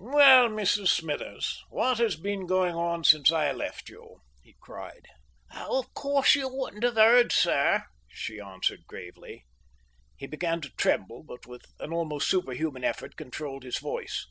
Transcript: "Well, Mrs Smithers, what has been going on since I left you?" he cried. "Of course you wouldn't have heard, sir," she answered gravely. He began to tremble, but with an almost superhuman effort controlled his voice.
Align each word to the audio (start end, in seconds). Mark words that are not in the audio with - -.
"Well, 0.00 0.48
Mrs 0.48 0.90
Smithers, 0.90 1.60
what 1.70 1.98
has 1.98 2.14
been 2.14 2.46
going 2.46 2.76
on 2.76 3.02
since 3.02 3.32
I 3.32 3.50
left 3.50 3.88
you?" 3.88 4.20
he 4.40 4.54
cried. 4.60 5.08
"Of 5.52 5.92
course 5.92 6.36
you 6.36 6.46
wouldn't 6.48 6.84
have 6.84 6.94
heard, 6.94 7.32
sir," 7.32 7.82
she 8.08 8.38
answered 8.38 8.86
gravely. 8.86 9.44
He 10.16 10.28
began 10.28 10.60
to 10.60 10.70
tremble, 10.76 11.24
but 11.24 11.48
with 11.48 11.64
an 11.80 11.92
almost 11.92 12.28
superhuman 12.28 12.84
effort 12.84 13.16
controlled 13.16 13.64
his 13.64 13.78
voice. 13.78 14.28